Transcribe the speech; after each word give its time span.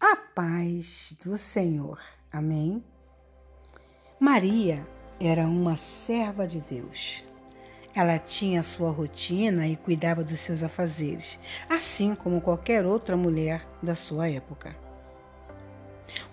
A 0.00 0.14
paz 0.14 1.14
do 1.24 1.38
Senhor. 1.38 1.98
Amém. 2.30 2.84
Maria 4.20 4.86
era 5.18 5.46
uma 5.46 5.78
serva 5.78 6.46
de 6.46 6.60
Deus. 6.60 7.24
Ela 7.94 8.18
tinha 8.18 8.62
sua 8.62 8.90
rotina 8.90 9.66
e 9.66 9.74
cuidava 9.74 10.22
dos 10.22 10.38
seus 10.40 10.62
afazeres, 10.62 11.38
assim 11.66 12.14
como 12.14 12.42
qualquer 12.42 12.84
outra 12.84 13.16
mulher 13.16 13.66
da 13.82 13.94
sua 13.94 14.28
época. 14.28 14.76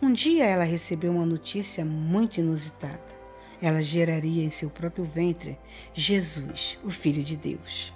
Um 0.01 0.11
dia 0.11 0.43
ela 0.43 0.65
recebeu 0.65 1.13
uma 1.13 1.25
notícia 1.25 1.85
muito 1.85 2.41
inusitada. 2.41 2.99
Ela 3.61 3.81
geraria 3.81 4.43
em 4.43 4.49
seu 4.49 4.69
próprio 4.69 5.05
ventre 5.05 5.57
Jesus, 5.93 6.77
o 6.83 6.89
Filho 6.89 7.23
de 7.23 7.37
Deus. 7.37 7.93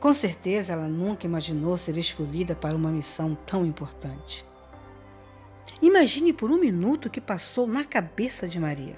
Com 0.00 0.12
certeza 0.14 0.72
ela 0.72 0.88
nunca 0.88 1.26
imaginou 1.26 1.76
ser 1.76 1.96
escolhida 1.96 2.54
para 2.54 2.76
uma 2.76 2.90
missão 2.90 3.36
tão 3.46 3.64
importante. 3.64 4.44
Imagine 5.80 6.32
por 6.32 6.50
um 6.50 6.58
minuto 6.58 7.06
o 7.06 7.10
que 7.10 7.20
passou 7.20 7.66
na 7.66 7.84
cabeça 7.84 8.48
de 8.48 8.58
Maria. 8.58 8.96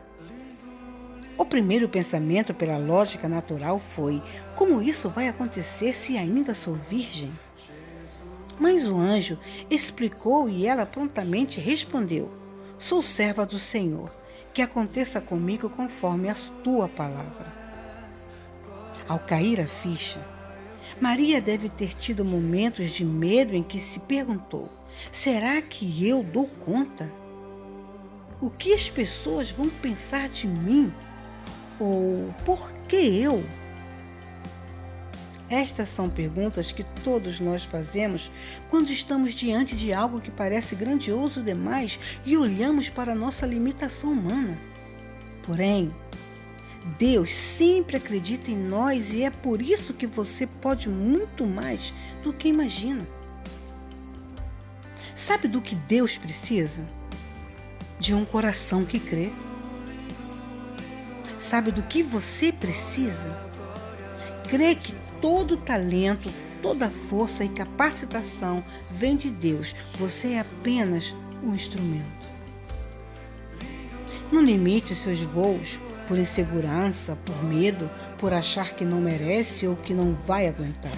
O 1.38 1.44
primeiro 1.44 1.88
pensamento, 1.88 2.54
pela 2.54 2.78
lógica 2.78 3.28
natural, 3.28 3.78
foi: 3.78 4.22
como 4.54 4.80
isso 4.80 5.10
vai 5.10 5.28
acontecer 5.28 5.94
se 5.94 6.16
ainda 6.16 6.54
sou 6.54 6.74
virgem? 6.74 7.30
Mas 8.58 8.86
o 8.86 8.96
anjo 8.96 9.38
explicou 9.68 10.48
e 10.48 10.66
ela 10.66 10.86
prontamente 10.86 11.60
respondeu: 11.60 12.30
Sou 12.78 13.02
serva 13.02 13.44
do 13.44 13.58
Senhor, 13.58 14.10
que 14.54 14.62
aconteça 14.62 15.20
comigo 15.20 15.68
conforme 15.68 16.30
a 16.30 16.34
tua 16.64 16.88
palavra. 16.88 17.46
Ao 19.06 19.18
cair 19.18 19.60
a 19.60 19.68
ficha, 19.68 20.20
Maria 21.00 21.40
deve 21.40 21.68
ter 21.68 21.94
tido 21.94 22.24
momentos 22.24 22.90
de 22.90 23.04
medo 23.04 23.54
em 23.54 23.62
que 23.62 23.78
se 23.78 23.98
perguntou: 24.00 24.68
será 25.12 25.60
que 25.60 26.06
eu 26.06 26.22
dou 26.22 26.46
conta? 26.46 27.10
O 28.40 28.50
que 28.50 28.72
as 28.74 28.88
pessoas 28.88 29.50
vão 29.50 29.68
pensar 29.68 30.28
de 30.28 30.46
mim? 30.46 30.92
Ou 31.80 32.34
por 32.44 32.70
que 32.88 32.96
eu? 32.96 33.42
Estas 35.48 35.88
são 35.90 36.08
perguntas 36.08 36.72
que 36.72 36.82
todos 37.04 37.38
nós 37.38 37.62
fazemos 37.64 38.30
quando 38.68 38.90
estamos 38.90 39.32
diante 39.32 39.76
de 39.76 39.92
algo 39.92 40.20
que 40.20 40.30
parece 40.30 40.74
grandioso 40.74 41.40
demais 41.40 42.00
e 42.24 42.36
olhamos 42.36 42.88
para 42.88 43.14
nossa 43.14 43.46
limitação 43.46 44.12
humana. 44.12 44.58
Porém, 45.44 45.94
Deus 46.98 47.34
sempre 47.34 47.96
acredita 47.96 48.50
em 48.50 48.56
nós 48.56 49.12
e 49.12 49.24
é 49.24 49.30
por 49.30 49.60
isso 49.60 49.92
que 49.92 50.06
você 50.06 50.46
pode 50.46 50.88
muito 50.88 51.44
mais 51.44 51.92
do 52.22 52.32
que 52.32 52.48
imagina. 52.48 53.06
Sabe 55.14 55.48
do 55.48 55.60
que 55.60 55.74
Deus 55.74 56.16
precisa? 56.16 56.86
De 57.98 58.14
um 58.14 58.24
coração 58.24 58.84
que 58.84 59.00
crê. 59.00 59.32
Sabe 61.40 61.72
do 61.72 61.82
que 61.82 62.02
você 62.02 62.52
precisa? 62.52 63.36
Crê 64.48 64.74
que 64.76 64.94
todo 65.20 65.56
talento, 65.56 66.32
toda 66.62 66.88
força 66.88 67.44
e 67.44 67.48
capacitação 67.48 68.62
vem 68.92 69.16
de 69.16 69.30
Deus. 69.30 69.74
Você 69.98 70.34
é 70.34 70.40
apenas 70.40 71.12
um 71.42 71.54
instrumento. 71.54 72.04
Não 74.30 74.42
limite 74.42 74.94
seus 74.94 75.20
voos 75.20 75.80
por 76.06 76.18
insegurança, 76.18 77.16
por 77.24 77.44
medo, 77.44 77.90
por 78.18 78.32
achar 78.32 78.74
que 78.74 78.84
não 78.84 79.00
merece 79.00 79.66
ou 79.66 79.76
que 79.76 79.94
não 79.94 80.14
vai 80.14 80.48
aguentar. 80.48 80.96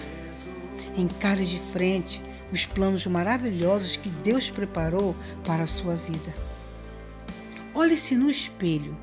Encare 0.97 1.45
de 1.45 1.59
frente 1.73 2.23
os 2.53 2.65
planos 2.65 3.07
maravilhosos 3.07 3.97
que 3.97 4.09
Deus 4.09 4.51
preparou 4.51 5.15
para 5.45 5.65
a 5.65 5.67
sua 5.67 5.95
vida. 5.95 6.35
Olhe-se 7.75 8.15
no 8.15 8.31
espelho 8.31 8.97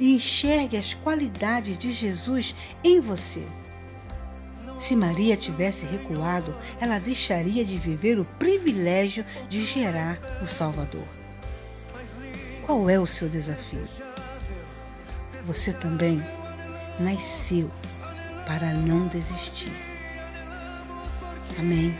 e 0.00 0.14
enxergue 0.14 0.76
as 0.76 0.94
qualidades 0.94 1.76
de 1.76 1.92
Jesus 1.92 2.54
em 2.82 3.00
você. 3.00 3.42
Se 4.78 4.94
Maria 4.94 5.36
tivesse 5.36 5.84
recuado, 5.84 6.54
ela 6.80 6.98
deixaria 6.98 7.64
de 7.64 7.76
viver 7.76 8.18
o 8.18 8.24
privilégio 8.24 9.24
de 9.48 9.64
gerar 9.64 10.18
o 10.42 10.46
Salvador. 10.46 11.06
Qual 12.64 12.88
é 12.88 12.98
o 12.98 13.06
seu 13.06 13.28
desafio? 13.28 13.82
Você 15.48 15.72
também 15.72 16.22
nasceu 17.00 17.70
para 18.46 18.74
não 18.74 19.08
desistir. 19.08 19.72
Amém. 21.58 21.96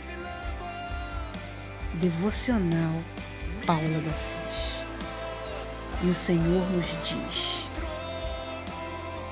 Devocional 1.95 3.01
Paula 3.65 4.01
da 4.01 4.13
Cis. 4.13 4.85
E 6.03 6.09
o 6.11 6.15
Senhor 6.15 6.69
nos 6.69 6.85
diz: 7.03 7.65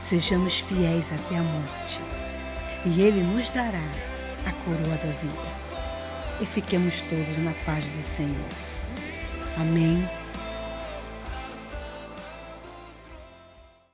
sejamos 0.02 0.62
fiéis 0.62 1.06
até 1.14 1.38
a 1.38 1.44
morte, 1.44 2.00
e 2.88 3.02
Ele 3.02 3.22
nos 3.22 3.48
dará 3.50 3.88
a 4.48 4.52
coroa 4.64 4.98
da 4.98 5.12
vida. 5.22 6.42
E 6.42 6.46
fiquemos 6.48 7.02
todos 7.02 7.38
na 7.44 7.54
paz 7.68 7.86
do 7.86 8.16
Senhor. 8.16 8.50
Amém 9.62 10.27